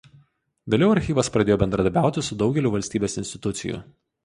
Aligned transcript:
Vėliau 0.73 0.93
archyvas 0.93 1.29
pradėjo 1.35 1.59
bendradarbiauti 1.65 2.25
su 2.29 2.39
daugeliu 2.41 2.75
valstybės 2.79 3.21
institucijų. 3.25 3.87